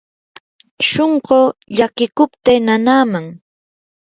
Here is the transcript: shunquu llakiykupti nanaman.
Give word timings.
shunquu 0.89 1.37
llakiykupti 1.77 2.53
nanaman. 2.65 3.25